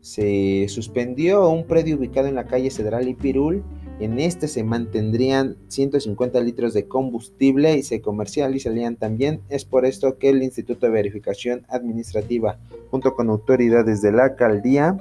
se 0.00 0.66
suspendió 0.68 1.48
un 1.48 1.66
predio 1.66 1.96
ubicado 1.96 2.28
en 2.28 2.34
la 2.34 2.46
calle 2.46 2.70
Cedral 2.70 3.08
y 3.08 3.14
Pirul. 3.14 3.64
En 4.00 4.20
este 4.20 4.46
se 4.46 4.62
mantendrían 4.62 5.56
150 5.68 6.40
litros 6.40 6.72
de 6.72 6.86
combustible 6.86 7.76
y 7.76 7.82
se 7.82 8.00
comercializarían 8.00 8.96
también. 8.96 9.40
Es 9.48 9.64
por 9.64 9.84
esto 9.84 10.18
que 10.18 10.30
el 10.30 10.42
Instituto 10.42 10.86
de 10.86 10.92
Verificación 10.92 11.66
Administrativa, 11.68 12.58
junto 12.90 13.14
con 13.14 13.28
autoridades 13.28 14.00
de 14.00 14.12
la 14.12 14.24
alcaldía, 14.26 14.98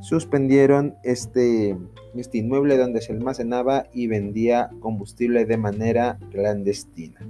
suspendieron 0.00 0.94
este, 1.02 1.76
este 2.14 2.38
inmueble 2.38 2.78
donde 2.78 3.02
se 3.02 3.12
almacenaba 3.12 3.86
y 3.92 4.06
vendía 4.06 4.70
combustible 4.80 5.44
de 5.44 5.56
manera 5.58 6.18
clandestina. 6.30 7.20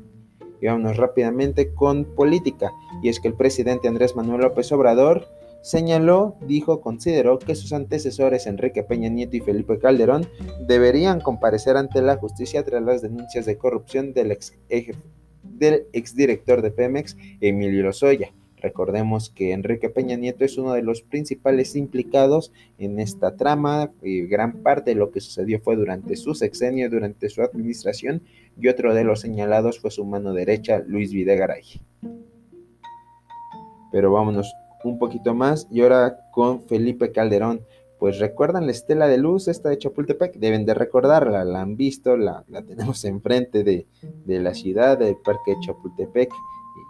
Y 0.60 0.66
vámonos 0.66 0.96
rápidamente 0.96 1.72
con 1.74 2.04
política. 2.04 2.70
Y 3.02 3.08
es 3.08 3.20
que 3.20 3.28
el 3.28 3.34
presidente 3.34 3.88
Andrés 3.88 4.16
Manuel 4.16 4.42
López 4.42 4.70
Obrador 4.72 5.26
señaló, 5.62 6.36
dijo, 6.40 6.80
consideró 6.80 7.38
que 7.38 7.54
sus 7.54 7.72
antecesores 7.72 8.46
Enrique 8.46 8.82
Peña 8.82 9.08
Nieto 9.08 9.36
y 9.36 9.40
Felipe 9.40 9.78
Calderón 9.78 10.26
deberían 10.66 11.20
comparecer 11.20 11.76
ante 11.76 12.02
la 12.02 12.16
justicia 12.16 12.64
tras 12.64 12.82
las 12.82 13.02
denuncias 13.02 13.46
de 13.46 13.58
corrupción 13.58 14.12
del, 14.12 14.32
ex, 14.32 14.54
del 15.42 15.86
exdirector 15.92 16.62
de 16.62 16.70
Pemex, 16.70 17.16
Emilio 17.40 17.82
Lozoya. 17.84 18.32
Recordemos 18.60 19.30
que 19.30 19.52
Enrique 19.52 19.88
Peña 19.88 20.16
Nieto 20.16 20.44
es 20.44 20.58
uno 20.58 20.72
de 20.72 20.82
los 20.82 21.02
principales 21.02 21.76
implicados 21.76 22.52
en 22.78 22.98
esta 22.98 23.36
trama 23.36 23.92
y 24.02 24.22
gran 24.22 24.62
parte 24.62 24.90
de 24.90 24.96
lo 24.96 25.12
que 25.12 25.20
sucedió 25.20 25.60
fue 25.60 25.76
durante 25.76 26.16
su 26.16 26.34
sexenio, 26.34 26.90
durante 26.90 27.28
su 27.28 27.42
administración 27.42 28.22
y 28.60 28.68
otro 28.68 28.94
de 28.94 29.04
los 29.04 29.20
señalados 29.20 29.78
fue 29.78 29.90
su 29.90 30.04
mano 30.04 30.32
derecha, 30.32 30.82
Luis 30.84 31.12
Videgaray. 31.12 31.62
Pero 33.92 34.12
vámonos 34.12 34.52
un 34.84 34.98
poquito 34.98 35.34
más 35.34 35.66
y 35.70 35.82
ahora 35.82 36.18
con 36.30 36.62
Felipe 36.62 37.12
Calderón. 37.12 37.62
Pues 37.98 38.20
recuerdan 38.20 38.66
la 38.66 38.72
estela 38.72 39.08
de 39.08 39.18
luz, 39.18 39.48
esta 39.48 39.70
de 39.70 39.78
Chapultepec, 39.78 40.36
deben 40.36 40.64
de 40.64 40.74
recordarla, 40.74 41.44
la 41.44 41.62
han 41.62 41.76
visto, 41.76 42.16
la, 42.16 42.44
tenemos 42.66 43.04
enfrente 43.04 43.64
de, 43.64 43.86
de 44.24 44.38
la 44.38 44.54
ciudad 44.54 44.98
del 44.98 45.16
Parque 45.16 45.52
de 45.52 45.60
Chapultepec. 45.66 46.30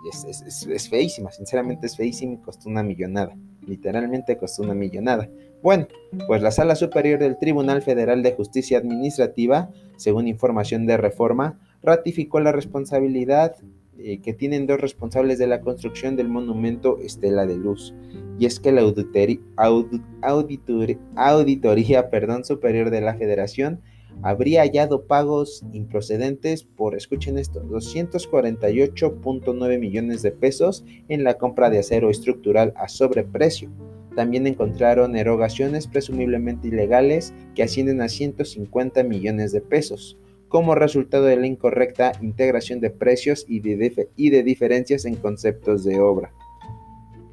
Y 0.04 0.08
es, 0.10 0.66
es, 0.68 0.88
feísima, 0.88 1.32
sinceramente 1.32 1.86
es 1.86 1.96
feísima 1.96 2.34
y 2.34 2.38
costó 2.38 2.68
una 2.68 2.82
millonada. 2.82 3.34
Literalmente 3.66 4.36
costó 4.36 4.62
una 4.62 4.74
millonada. 4.74 5.28
Bueno, 5.62 5.88
pues 6.26 6.42
la 6.42 6.50
Sala 6.50 6.76
Superior 6.76 7.18
del 7.18 7.38
Tribunal 7.38 7.82
Federal 7.82 8.22
de 8.22 8.32
Justicia 8.32 8.78
Administrativa, 8.78 9.70
según 9.96 10.28
información 10.28 10.86
de 10.86 10.98
Reforma, 10.98 11.58
ratificó 11.82 12.38
la 12.38 12.52
responsabilidad 12.52 13.56
eh, 14.00 14.20
que 14.20 14.32
tienen 14.32 14.68
dos 14.68 14.80
responsables 14.80 15.38
de 15.38 15.48
la 15.48 15.60
construcción 15.60 16.14
del 16.14 16.28
monumento 16.28 16.98
Estela 16.98 17.46
de 17.46 17.56
Luz. 17.56 17.96
Y 18.38 18.46
es 18.46 18.60
que 18.60 18.70
la 18.70 18.82
auditoría, 18.82 19.40
superior 22.44 22.90
de 22.90 23.00
la 23.00 23.16
Federación 23.16 23.80
habría 24.22 24.62
hallado 24.62 25.06
pagos 25.06 25.64
improcedentes 25.72 26.62
por, 26.62 26.94
escuchen 26.94 27.38
esto, 27.38 27.60
248.9 27.64 29.78
millones 29.80 30.22
de 30.22 30.30
pesos 30.30 30.84
en 31.08 31.24
la 31.24 31.34
compra 31.34 31.68
de 31.68 31.80
acero 31.80 32.08
estructural 32.08 32.72
a 32.76 32.86
sobreprecio. 32.88 33.68
También 34.14 34.46
encontraron 34.46 35.16
erogaciones 35.16 35.88
presumiblemente 35.88 36.68
ilegales 36.68 37.34
que 37.56 37.64
ascienden 37.64 38.00
a 38.00 38.08
150 38.08 39.02
millones 39.02 39.50
de 39.50 39.60
pesos 39.60 40.16
como 40.48 40.74
resultado 40.74 41.24
de 41.24 41.36
la 41.36 41.46
incorrecta 41.46 42.12
integración 42.20 42.80
de 42.80 42.90
precios 42.90 43.44
y 43.48 43.60
de, 43.60 44.42
diferencias 44.42 45.04
en 45.04 45.16
conceptos 45.16 45.84
de 45.84 46.00
obra. 46.00 46.32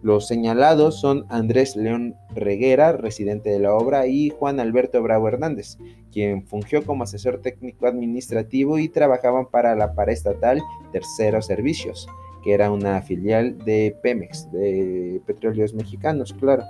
Los 0.02 0.28
señalados 0.28 1.00
son 1.00 1.26
Andrés 1.30 1.76
León 1.76 2.16
Reguera, 2.36 2.92
residente 2.92 3.50
de 3.50 3.60
la 3.60 3.74
obra, 3.74 4.06
y 4.06 4.30
Juan 4.30 4.60
Alberto 4.60 5.02
Bravo 5.02 5.28
Hernández, 5.28 5.78
quien 6.12 6.46
fungió 6.46 6.86
como 6.86 7.04
asesor 7.04 7.42
técnico 7.42 7.88
administrativo 7.88 8.78
y 8.78 8.88
trabajaban 8.88 9.48
para 9.50 9.76
la 9.76 9.96
paraestatal 9.96 10.62
Terceros 10.92 11.48
Servicios, 11.48 12.08
que 12.44 12.54
era 12.54 12.70
una 12.70 13.02
filial 13.02 13.58
de 13.66 13.98
Pemex, 14.04 14.52
de 14.52 15.22
Petróleos 15.26 15.74
Mexicanos, 15.74 16.34
claro. 16.34 16.64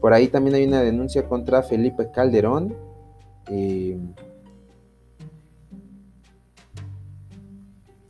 Por 0.00 0.12
ahí 0.12 0.26
también 0.26 0.56
hay 0.56 0.64
una 0.66 0.82
denuncia 0.82 1.26
contra 1.28 1.62
Felipe 1.62 2.10
Calderón. 2.10 2.76
Eh, 3.50 3.96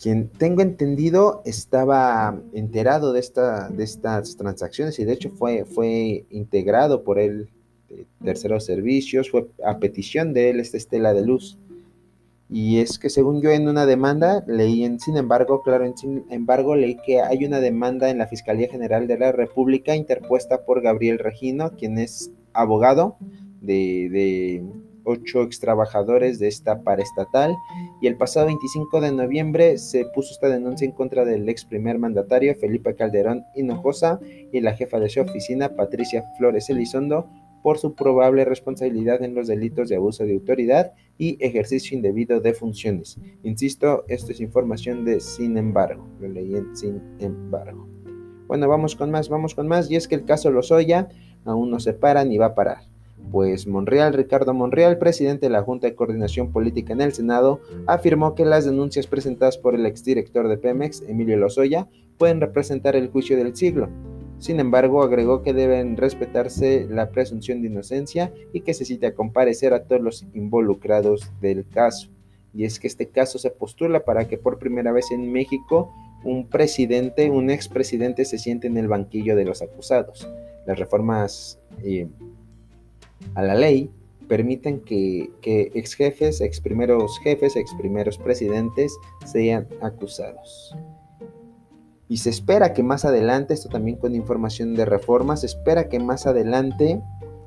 quien 0.05 0.29
tengo 0.29 0.61
entendido 0.61 1.41
estaba 1.47 2.39
enterado 2.53 3.15
de, 3.15 3.21
esta, 3.21 3.71
de 3.71 3.85
estas 3.85 4.37
transacciones 4.37 4.99
y 4.99 5.07
de 5.07 5.15
hecho 5.15 5.31
fue, 5.31 5.65
fue 5.65 6.27
integrado 6.29 7.05
por 7.05 7.19
él 7.19 7.49
de 7.89 8.07
terceros 8.23 8.67
servicios, 8.67 9.31
fue 9.31 9.47
a 9.65 9.79
petición 9.79 10.35
de 10.35 10.51
él 10.51 10.61
esta 10.61 10.77
estela 10.77 11.15
de 11.15 11.25
luz. 11.25 11.57
Y 12.51 12.81
es 12.81 12.99
que 12.99 13.09
según 13.09 13.41
yo 13.41 13.51
en 13.51 13.67
una 13.67 13.87
demanda 13.87 14.45
leí 14.47 14.85
en, 14.85 15.01
sin 15.01 15.17
embargo, 15.17 15.63
claro, 15.63 15.87
en 15.87 15.97
sin 15.97 16.27
embargo 16.29 16.77
leí 16.77 16.99
que 17.07 17.23
hay 17.23 17.47
una 17.47 17.61
demanda 17.61 18.11
en 18.11 18.19
la 18.19 18.27
Fiscalía 18.27 18.69
General 18.69 19.07
de 19.07 19.19
la 19.19 19.33
República 19.33 19.97
interpuesta 19.97 20.67
por 20.67 20.83
Gabriel 20.83 21.19
Regino, 21.19 21.71
quien 21.79 21.97
es 21.97 22.31
abogado 22.53 23.17
de 23.63 24.63
ocho 25.05 25.43
extrabajadores 25.43 26.39
de 26.39 26.49
esta 26.49 26.83
paraestatal 26.83 27.57
y 28.05 28.07
el 28.07 28.19
pasado 28.19 28.45
25 28.45 29.01
de 29.01 29.13
noviembre 29.13 29.79
se 29.79 30.05
puso 30.05 30.35
esta 30.35 30.51
denuncia 30.51 30.85
en 30.85 30.93
contra 30.93 31.25
del 31.25 31.49
ex 31.49 31.65
primer 31.65 31.99
mandatario 31.99 32.55
Felipe 32.55 32.95
Calderón 32.95 33.47
Hinojosa 33.55 34.21
y 34.53 34.61
la 34.61 34.75
jefa 34.75 35.01
de 35.01 35.09
su 35.09 35.23
oficina 35.23 35.75
Patricia 35.75 36.23
Flores 36.37 36.69
Elizondo 36.69 37.31
por 37.63 37.79
su 37.79 37.95
probable 37.95 38.45
responsabilidad 38.45 39.23
en 39.23 39.35
los 39.35 39.47
delitos 39.47 39.89
de 39.89 39.97
abuso 39.97 40.25
de 40.25 40.35
autoridad 40.35 40.93
y 41.17 41.43
ejercicio 41.43 41.97
indebido 41.97 42.41
de 42.41 42.53
funciones. 42.53 43.19
Insisto, 43.43 44.05
esto 44.09 44.33
es 44.33 44.41
información 44.43 45.07
de 45.07 45.21
sin 45.21 45.57
embargo, 45.57 46.07
lo 46.21 46.29
leí 46.29 46.57
en 46.57 46.77
sin 46.77 47.01
embargo. 47.21 47.89
Bueno, 48.49 48.69
vamos 48.69 48.97
con 48.97 49.11
más, 49.11 49.31
vamos 49.31 49.55
con 49.55 49.67
más, 49.67 49.91
y 49.91 49.97
es 49.97 50.09
que 50.09 50.17
el 50.17 50.27
caso 50.27 50.51
Lozoya 50.51 51.09
aún 51.47 51.71
no 51.71 51.81
se 51.81 51.95
para 51.95 52.23
ni 52.27 52.37
va 52.37 52.49
a 52.49 52.55
parar 52.55 52.94
pues 53.31 53.66
Monreal, 53.66 54.12
Ricardo 54.12 54.54
Monreal, 54.54 54.99
presidente 54.99 55.47
de 55.47 55.50
la 55.50 55.62
Junta 55.62 55.87
de 55.87 55.95
Coordinación 55.95 56.52
Política 56.52 56.93
en 56.93 57.00
el 57.00 57.12
Senado, 57.12 57.61
afirmó 57.87 58.35
que 58.35 58.45
las 58.45 58.64
denuncias 58.64 59.07
presentadas 59.07 59.59
por 59.59 59.75
el 59.75 59.87
exdirector 59.87 60.49
de 60.49 60.57
Pemex, 60.57 61.02
Emilio 61.09 61.37
Lozoya, 61.37 61.88
pueden 62.19 62.40
representar 62.40 62.97
el 62.97 63.09
juicio 63.09 63.37
del 63.37 63.57
siglo. 63.57 63.88
Sin 64.38 64.61
embargo, 64.61 65.02
agregó 65.02 65.43
que 65.43 65.54
deben 65.54 65.97
respetarse 65.97 66.87
la 66.90 67.11
presunción 67.11 67.62
de 67.62 67.69
inocencia 67.69 68.33
y 68.52 68.61
que 68.61 68.75
se 68.75 68.85
cita 68.85 69.09
a 69.09 69.14
comparecer 69.14 69.73
a 69.73 69.85
todos 69.85 70.02
los 70.02 70.26
involucrados 70.35 71.31
del 71.40 71.66
caso. 71.69 72.09
Y 72.52 72.64
es 72.64 72.78
que 72.78 72.87
este 72.87 73.09
caso 73.09 73.38
se 73.38 73.50
postula 73.50 74.04
para 74.04 74.28
que 74.28 74.38
por 74.38 74.59
primera 74.59 74.93
vez 74.93 75.11
en 75.11 75.33
México 75.33 75.93
un 76.25 76.49
presidente, 76.49 77.31
un 77.31 77.50
expresidente 77.50 78.25
se 78.25 78.38
siente 78.38 78.66
en 78.66 78.76
el 78.76 78.88
banquillo 78.88 79.37
de 79.37 79.45
los 79.45 79.62
acusados. 79.62 80.28
Las 80.66 80.78
reformas 80.78 81.61
eh, 81.83 82.09
a 83.35 83.43
la 83.43 83.54
ley 83.54 83.90
permiten 84.28 84.81
que, 84.81 85.31
ex 85.43 85.95
jefes, 85.95 86.40
ex 86.40 86.61
primeros 86.61 87.19
jefes, 87.21 87.57
ex 87.57 87.73
primeros 87.75 88.19
presidentes 88.19 88.97
sean 89.25 89.69
acusados. 89.81 90.75
Y 92.09 92.19
se 92.19 92.31
espera 92.31 92.73
que 92.73 92.83
más 92.83 93.04
adelante, 93.04 93.54
esto 93.54 93.69
también 93.69 93.97
con 93.97 94.14
información 94.14 94.75
de 94.75 94.85
reforma, 94.85 95.37
se 95.37 95.47
espera 95.47 95.88
que 95.88 95.99
más 95.99 96.26
adelante 96.26 97.00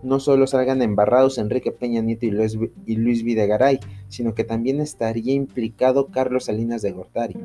no 0.04 0.20
solo 0.20 0.46
salgan 0.48 0.82
embarrados 0.82 1.38
Enrique 1.38 1.72
Peña 1.72 2.02
Nieto 2.02 2.26
y 2.26 2.32
Luis, 2.32 2.58
y 2.86 2.96
Luis 2.96 3.24
Videgaray, 3.24 3.80
sino 4.08 4.34
que 4.34 4.44
también 4.44 4.80
estaría 4.80 5.34
implicado 5.34 6.08
Carlos 6.08 6.46
Salinas 6.46 6.82
de 6.82 6.92
Gortari 6.92 7.36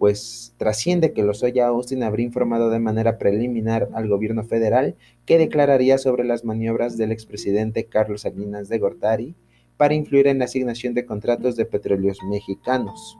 pues 0.00 0.54
trasciende 0.56 1.12
que 1.12 1.22
Lozoya 1.22 1.66
Austin 1.66 2.02
habría 2.04 2.24
informado 2.24 2.70
de 2.70 2.78
manera 2.78 3.18
preliminar 3.18 3.90
al 3.92 4.08
gobierno 4.08 4.42
federal 4.44 4.96
que 5.26 5.36
declararía 5.36 5.98
sobre 5.98 6.24
las 6.24 6.42
maniobras 6.42 6.96
del 6.96 7.12
expresidente 7.12 7.84
Carlos 7.84 8.22
Salinas 8.22 8.70
de 8.70 8.78
Gortari 8.78 9.34
para 9.76 9.92
influir 9.92 10.26
en 10.26 10.38
la 10.38 10.46
asignación 10.46 10.94
de 10.94 11.04
contratos 11.04 11.54
de 11.54 11.66
petróleos 11.66 12.16
mexicanos 12.22 13.18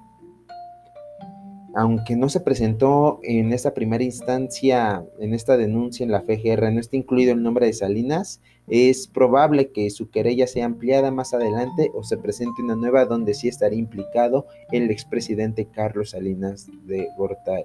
aunque 1.75 2.17
no 2.17 2.29
se 2.29 2.41
presentó 2.41 3.21
en 3.23 3.53
esta 3.53 3.75
primera 3.75 4.03
instancia, 4.03 5.05
en 5.19 5.35
esta 5.35 5.57
denuncia 5.57 6.05
en 6.05 6.11
la 6.11 6.23
FGR, 6.23 6.73
no 6.73 6.81
está 6.81 6.97
incluido 6.97 7.33
el 7.33 7.43
nombre 7.43 7.67
de 7.67 7.73
Salinas, 7.73 8.41
es 8.67 9.07
probable 9.07 9.71
que 9.71 9.91
su 9.91 10.11
querella 10.11 10.47
sea 10.47 10.67
ampliada 10.67 11.11
más 11.11 11.35
adelante 11.35 11.91
o 11.95 12.03
se 12.03 12.17
presente 12.17 12.63
una 12.63 12.77
nueva 12.77 13.05
donde 13.05 13.35
sí 13.35 13.49
estaría 13.49 13.79
implicado 13.79 14.47
el 14.73 14.91
expresidente 14.91 15.67
Carlos 15.67 16.11
Salinas 16.11 16.69
de 16.87 17.09
Gortari. 17.17 17.65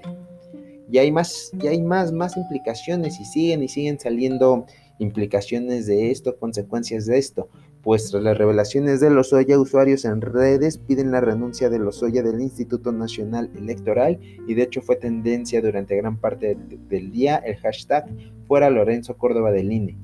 Y 0.91 0.99
hay 0.99 1.11
más, 1.11 1.51
y 1.61 1.67
hay 1.67 1.81
más, 1.81 2.11
más 2.11 2.37
implicaciones 2.37 3.19
y 3.19 3.25
siguen 3.25 3.63
y 3.63 3.67
siguen 3.67 3.99
saliendo 3.99 4.65
implicaciones 4.99 5.87
de 5.87 6.11
esto, 6.11 6.37
consecuencias 6.37 7.05
de 7.05 7.17
esto 7.17 7.49
pues 7.85 8.09
tras 8.09 8.23
las 8.23 8.35
revelaciones 8.35 8.99
de 8.99 9.11
Lozoya, 9.11 9.59
usuarios 9.59 10.05
en 10.05 10.19
redes 10.19 10.79
piden 10.79 11.11
la 11.11 11.21
renuncia 11.21 11.69
de 11.69 11.77
Lozoya 11.77 12.23
del 12.23 12.41
Instituto 12.41 12.91
Nacional 12.91 13.51
Electoral 13.55 14.19
y 14.47 14.55
de 14.55 14.63
hecho 14.63 14.81
fue 14.81 14.95
tendencia 14.95 15.61
durante 15.61 15.95
gran 15.95 16.17
parte 16.17 16.57
del 16.89 17.11
día 17.11 17.35
el 17.35 17.57
hashtag 17.57 18.07
fuera 18.47 18.71
Lorenzo 18.71 19.15
Córdoba 19.17 19.51
del 19.51 19.71
INE. 19.71 19.99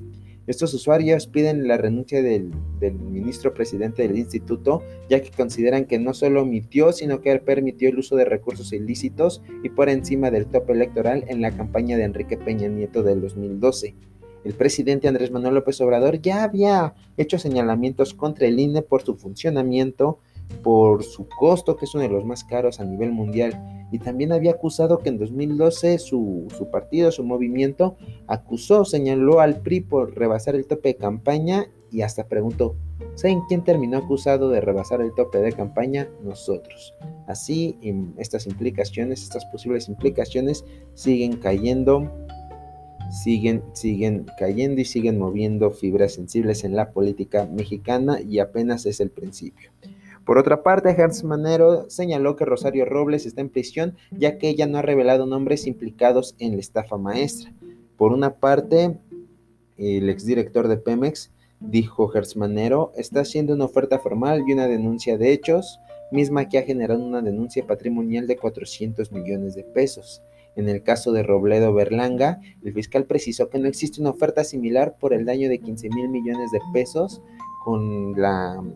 Estos 0.46 0.72
usuarios 0.74 1.26
piden 1.26 1.66
la 1.66 1.76
renuncia 1.76 2.22
del, 2.22 2.52
ministro 3.00 3.52
presidente 3.52 4.02
del 4.02 4.16
instituto, 4.16 4.84
ya 5.10 5.20
que 5.20 5.32
consideran 5.32 5.86
que 5.86 5.98
no 5.98 6.14
solo 6.14 6.42
omitió, 6.42 6.92
sino 6.92 7.20
que 7.20 7.36
permitió 7.40 7.88
el 7.88 7.98
uso 7.98 8.14
de 8.14 8.24
recursos 8.24 8.72
ilícitos 8.72 9.42
y 9.64 9.70
por 9.70 9.88
encima 9.88 10.30
del 10.30 10.46
tope 10.46 10.72
electoral 10.72 11.24
en 11.26 11.42
la 11.42 11.50
campaña 11.50 11.96
de 11.96 12.04
Enrique 12.04 12.36
Peña 12.36 12.68
Nieto 12.68 13.02
del 13.02 13.20
2012 13.22 13.96
el 14.44 14.54
presidente 14.54 15.08
Andrés 15.08 15.30
Manuel 15.30 15.54
López 15.54 15.80
Obrador 15.80 16.20
ya 16.20 16.44
había 16.44 16.94
hecho 17.16 17.38
señalamientos 17.38 18.14
contra 18.14 18.46
el 18.46 18.58
INE 18.58 18.82
por 18.82 19.02
su 19.02 19.16
funcionamiento 19.16 20.18
por 20.62 21.02
su 21.02 21.28
costo, 21.28 21.76
que 21.76 21.84
es 21.84 21.94
uno 21.94 22.04
de 22.04 22.10
los 22.10 22.24
más 22.24 22.44
caros 22.44 22.80
a 22.80 22.84
nivel 22.84 23.12
mundial. 23.12 23.88
Y 23.90 23.98
también 23.98 24.32
había 24.32 24.52
acusado 24.52 24.98
que 24.98 25.08
en 25.08 25.18
2012 25.18 25.98
su, 25.98 26.48
partido, 26.70 27.10
su 27.12 27.24
movimiento, 27.24 27.96
acusó, 28.26 28.84
señaló 28.84 29.40
al 29.40 29.60
PRI 29.60 29.80
por 29.82 30.14
rebasar 30.16 30.54
el 30.54 30.66
tope 30.66 30.90
de 30.90 30.96
campaña 30.96 31.66
y 31.90 32.00
hasta 32.00 32.26
preguntó, 32.26 32.74
¿saben 33.16 33.42
quién 33.48 33.64
terminó 33.64 33.98
acusado 33.98 34.48
de 34.48 34.62
rebasar 34.62 35.02
el 35.02 35.12
tope 35.14 35.38
de 35.38 35.52
campaña? 35.52 36.08
Nosotros. 36.22 36.94
Así, 37.26 37.76
estas 38.16 38.46
implicaciones, 38.46 39.22
estas 39.22 39.44
posibles 39.46 39.88
implicaciones 39.88 40.64
siguen 40.94 41.36
cayendo 41.36 42.10
siguen, 43.12 43.62
siguen 43.74 44.26
cayendo 44.38 44.80
y 44.80 44.84
siguen 44.84 45.18
moviendo 45.18 45.70
fibras 45.70 46.14
sensibles 46.14 46.64
en 46.64 46.74
la 46.74 46.90
política 46.92 47.46
mexicana 47.46 48.20
y 48.20 48.38
apenas 48.38 48.86
es 48.86 49.00
el 49.00 49.10
principio. 49.10 49.70
Por 50.24 50.38
otra 50.38 50.62
parte, 50.62 50.90
Hans 50.90 51.24
Manero 51.24 51.90
señaló 51.90 52.36
que 52.36 52.44
Rosario 52.44 52.84
Robles 52.84 53.26
está 53.26 53.40
en 53.40 53.48
prisión 53.48 53.96
ya 54.12 54.38
que 54.38 54.48
ella 54.48 54.66
no 54.66 54.78
ha 54.78 54.82
revelado 54.82 55.26
nombres 55.26 55.66
implicados 55.66 56.34
en 56.38 56.52
la 56.52 56.60
estafa 56.60 56.96
maestra. 56.96 57.52
Por 57.96 58.12
una 58.12 58.34
parte, 58.34 58.98
el 59.76 60.08
exdirector 60.08 60.68
de 60.68 60.76
Pemex 60.76 61.32
dijo 61.60 62.10
Manero, 62.36 62.92
está 62.96 63.20
haciendo 63.20 63.54
una 63.54 63.64
oferta 63.64 63.98
formal 63.98 64.42
y 64.46 64.52
una 64.52 64.66
denuncia 64.66 65.18
de 65.18 65.32
hechos, 65.32 65.78
misma 66.10 66.48
que 66.48 66.58
ha 66.58 66.62
generado 66.62 67.04
una 67.04 67.22
denuncia 67.22 67.66
patrimonial 67.66 68.26
de 68.26 68.36
400 68.36 69.12
millones 69.12 69.54
de 69.54 69.64
pesos. 69.64 70.22
En 70.54 70.68
el 70.68 70.82
caso 70.82 71.12
de 71.12 71.22
Robledo 71.22 71.72
Berlanga, 71.72 72.40
el 72.62 72.72
fiscal 72.74 73.04
precisó 73.04 73.48
que 73.48 73.58
no 73.58 73.68
existe 73.68 74.00
una 74.00 74.10
oferta 74.10 74.44
similar 74.44 74.96
por 74.98 75.14
el 75.14 75.24
daño 75.24 75.48
de 75.48 75.60
15 75.60 75.88
mil 75.90 76.08
millones 76.08 76.50
de 76.50 76.60
pesos 76.72 77.22
con 77.64 78.14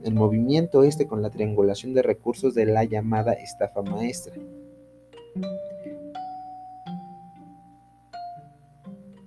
el 0.05 0.15
movimiento 0.15 0.85
este, 0.85 1.07
con 1.07 1.21
la 1.21 1.31
triangulación 1.31 1.93
de 1.93 2.03
recursos 2.03 2.55
de 2.55 2.67
la 2.67 2.85
llamada 2.85 3.33
estafa 3.33 3.83
maestra. 3.83 4.35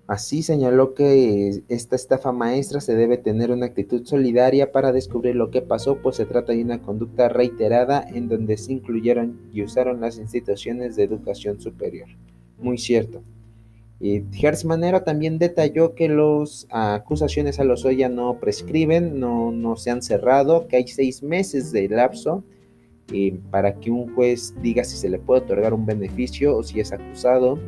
Así 0.07 0.41
señaló 0.41 0.95
que 0.95 1.61
esta 1.67 1.95
estafa 1.95 2.31
maestra 2.31 2.81
se 2.81 2.95
debe 2.95 3.19
tener 3.19 3.51
una 3.51 3.67
actitud 3.67 4.07
solidaria 4.07 4.71
para 4.71 4.91
descubrir 4.91 5.35
lo 5.35 5.51
que 5.51 5.61
pasó, 5.61 5.97
pues 6.01 6.15
se 6.15 6.25
trata 6.25 6.51
de 6.51 6.63
una 6.63 6.81
conducta 6.81 7.29
reiterada 7.29 8.03
en 8.09 8.27
donde 8.27 8.57
se 8.57 8.73
incluyeron 8.73 9.39
y 9.53 9.61
usaron 9.61 10.01
las 10.01 10.17
instituciones 10.17 10.95
de 10.95 11.03
educación 11.03 11.59
superior. 11.59 12.07
Muy 12.59 12.77
cierto. 12.77 13.23
Y 14.01 14.23
Manero 14.65 15.03
también 15.03 15.39
detalló 15.39 15.93
que 15.93 16.07
las 16.07 16.67
acusaciones 16.69 17.59
a 17.59 17.65
Lozoya 17.65 18.07
no 18.07 18.39
prescriben, 18.39 19.19
no, 19.19 19.51
no 19.51 19.75
se 19.75 19.91
han 19.91 20.01
cerrado, 20.01 20.67
que 20.67 20.77
hay 20.77 20.87
seis 20.87 21.21
meses 21.21 21.71
de 21.73 21.89
lapso 21.89 22.43
para 23.51 23.73
que 23.75 23.91
un 23.91 24.13
juez 24.13 24.53
diga 24.61 24.83
si 24.83 24.95
se 24.95 25.09
le 25.09 25.19
puede 25.19 25.41
otorgar 25.41 25.73
un 25.73 25.85
beneficio 25.85 26.55
o 26.55 26.63
si 26.63 26.79
es 26.79 26.91
acusado 26.91 27.59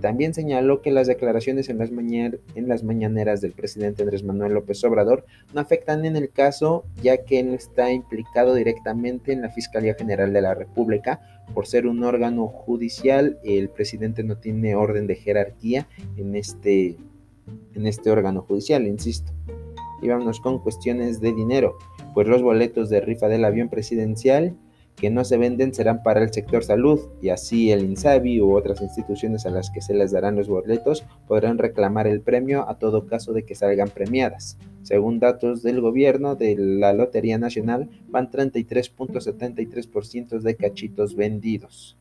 también 0.00 0.34
señaló 0.34 0.80
que 0.80 0.90
las 0.90 1.06
declaraciones 1.06 1.68
en 1.68 1.78
las, 1.78 1.90
en 1.90 2.68
las, 2.68 2.84
mañaneras 2.84 3.40
del 3.40 3.52
presidente 3.52 4.02
Andrés 4.02 4.22
Manuel 4.22 4.54
López 4.54 4.82
Obrador 4.84 5.24
no 5.52 5.60
afectan 5.60 6.04
en 6.04 6.16
el 6.16 6.30
caso, 6.30 6.84
ya 7.02 7.24
que 7.24 7.42
no 7.42 7.54
está 7.54 7.90
implicado 7.90 8.54
directamente 8.54 9.32
en 9.32 9.42
la 9.42 9.50
Fiscalía 9.50 9.94
General 9.94 10.32
de 10.32 10.42
la 10.42 10.54
República. 10.54 11.20
Por 11.54 11.66
ser 11.66 11.86
un 11.86 12.04
órgano 12.04 12.46
judicial, 12.46 13.38
el 13.42 13.70
presidente 13.70 14.22
no 14.22 14.36
tiene 14.36 14.74
orden 14.74 15.06
de 15.06 15.16
jerarquía 15.16 15.88
en 16.16 16.36
este, 16.36 16.96
en 17.74 17.86
este 17.86 18.10
órgano 18.10 18.42
judicial, 18.42 18.86
insisto. 18.86 19.32
Y 20.02 20.08
vámonos 20.08 20.40
con 20.40 20.60
cuestiones 20.60 21.20
de 21.20 21.32
dinero, 21.32 21.76
pues 22.14 22.28
los 22.28 22.42
boletos 22.42 22.88
de 22.88 23.00
rifa 23.00 23.28
del 23.28 23.44
avión 23.44 23.68
presidencial 23.68 24.54
que 25.00 25.10
no 25.10 25.24
se 25.24 25.38
venden 25.38 25.74
serán 25.74 26.02
para 26.02 26.22
el 26.22 26.32
sector 26.32 26.64
salud 26.64 27.00
y 27.22 27.28
así 27.28 27.70
el 27.70 27.84
INSABI 27.84 28.40
u 28.40 28.56
otras 28.56 28.82
instituciones 28.82 29.46
a 29.46 29.50
las 29.50 29.70
que 29.70 29.80
se 29.80 29.94
les 29.94 30.10
darán 30.10 30.34
los 30.36 30.48
boletos 30.48 31.04
podrán 31.26 31.58
reclamar 31.58 32.06
el 32.06 32.20
premio 32.20 32.68
a 32.68 32.78
todo 32.78 33.06
caso 33.06 33.32
de 33.32 33.44
que 33.44 33.54
salgan 33.54 33.88
premiadas. 33.90 34.58
Según 34.82 35.20
datos 35.20 35.62
del 35.62 35.80
gobierno 35.80 36.34
de 36.34 36.56
la 36.56 36.92
Lotería 36.92 37.38
Nacional, 37.38 37.88
van 38.08 38.30
33.73% 38.30 40.40
de 40.40 40.56
cachitos 40.56 41.14
vendidos. 41.14 41.96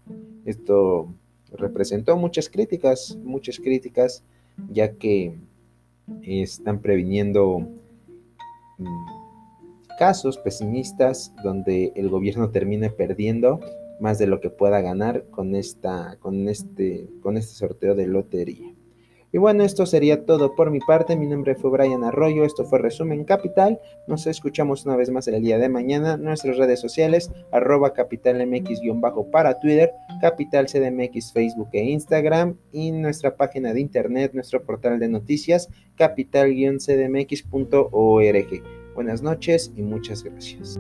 Esto 0.46 1.14
representó 1.52 2.18
muchas 2.18 2.50
críticas, 2.50 3.16
muchas 3.24 3.60
críticas, 3.60 4.24
ya 4.72 4.94
que 4.94 5.36
están 6.24 6.80
previniendo 6.80 7.68
mm, 8.78 9.17
casos 9.98 10.38
pesimistas 10.38 11.34
donde 11.44 11.92
el 11.96 12.10
gobierno 12.10 12.52
termine 12.52 12.90
perdiendo 12.90 13.60
más 14.00 14.20
de 14.20 14.28
lo 14.28 14.40
que 14.40 14.50
pueda 14.50 14.82
ganar 14.82 15.26
con, 15.32 15.56
esta, 15.56 16.18
con, 16.20 16.48
este, 16.48 17.10
con 17.22 17.38
este 17.38 17.56
sorteo 17.56 17.96
de 17.96 18.08
lotería. 18.08 18.74
Y 19.34 19.40
bueno, 19.40 19.64
esto 19.64 19.86
sería 19.86 20.26
todo 20.26 20.56
por 20.56 20.72
mi 20.72 20.80
parte. 20.80 21.18
Mi 21.18 21.28
nombre 21.28 21.56
fue 21.56 21.70
Brian 21.70 22.06
Arroyo. 22.06 22.46
Esto 22.46 22.64
fue 22.64 22.80
Resumen 22.80 23.26
Capital. 23.26 23.78
Nos 24.08 24.26
escuchamos 24.26 24.86
una 24.86 24.96
vez 24.96 25.10
más 25.10 25.28
el 25.28 25.42
día 25.42 25.58
de 25.58 25.68
mañana. 25.68 26.16
Nuestras 26.16 26.56
redes 26.58 26.80
sociales, 26.80 27.30
arroba 27.52 27.94
capitalmx-bajo 27.94 29.30
para 29.30 29.60
Twitter, 29.60 29.92
Capital 30.22 30.68
CDMX, 30.68 31.34
Facebook 31.34 31.68
e 31.74 31.84
Instagram. 31.84 32.56
Y 32.72 32.92
nuestra 32.92 33.36
página 33.36 33.74
de 33.74 33.82
internet, 33.82 34.32
nuestro 34.34 34.64
portal 34.64 34.98
de 34.98 35.10
noticias, 35.10 35.68
capital-cdmx.org. 35.98 38.87
Buenas 38.98 39.22
noches 39.22 39.72
y 39.76 39.84
muchas 39.84 40.24
gracias. 40.24 40.80